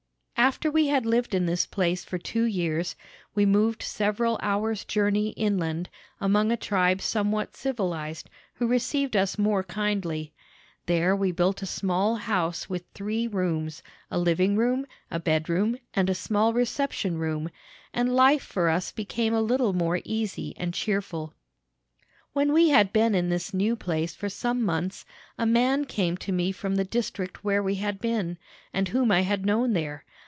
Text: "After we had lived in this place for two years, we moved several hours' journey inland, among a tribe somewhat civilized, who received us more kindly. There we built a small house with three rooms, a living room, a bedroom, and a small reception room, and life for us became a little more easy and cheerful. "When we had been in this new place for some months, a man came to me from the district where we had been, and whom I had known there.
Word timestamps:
"After 0.53 0.69
we 0.71 0.87
had 0.87 1.05
lived 1.05 1.33
in 1.35 1.45
this 1.45 1.65
place 1.65 2.03
for 2.03 2.17
two 2.17 2.43
years, 2.43 2.95
we 3.35 3.45
moved 3.45 3.83
several 3.83 4.37
hours' 4.41 4.83
journey 4.83 5.29
inland, 5.29 5.87
among 6.19 6.51
a 6.51 6.57
tribe 6.57 6.99
somewhat 7.01 7.55
civilized, 7.55 8.27
who 8.55 8.67
received 8.67 9.15
us 9.15 9.37
more 9.37 9.63
kindly. 9.63 10.33
There 10.87 11.15
we 11.15 11.31
built 11.31 11.61
a 11.61 11.67
small 11.67 12.15
house 12.15 12.67
with 12.67 12.83
three 12.93 13.27
rooms, 13.27 13.81
a 14.09 14.17
living 14.19 14.57
room, 14.57 14.87
a 15.11 15.19
bedroom, 15.21 15.77
and 15.93 16.09
a 16.09 16.15
small 16.15 16.53
reception 16.53 17.17
room, 17.19 17.49
and 17.93 18.13
life 18.13 18.43
for 18.43 18.67
us 18.67 18.91
became 18.91 19.33
a 19.35 19.41
little 19.41 19.71
more 19.73 20.01
easy 20.03 20.55
and 20.57 20.73
cheerful. 20.73 21.33
"When 22.33 22.51
we 22.51 22.69
had 22.69 22.91
been 22.91 23.15
in 23.15 23.29
this 23.29 23.53
new 23.53 23.75
place 23.77 24.13
for 24.15 24.27
some 24.27 24.63
months, 24.63 25.05
a 25.37 25.45
man 25.45 25.85
came 25.85 26.17
to 26.17 26.33
me 26.33 26.51
from 26.51 26.75
the 26.75 26.83
district 26.83 27.43
where 27.45 27.63
we 27.63 27.75
had 27.75 28.01
been, 28.01 28.37
and 28.73 28.89
whom 28.89 29.11
I 29.11 29.21
had 29.21 29.45
known 29.45 29.71
there. 29.71 30.03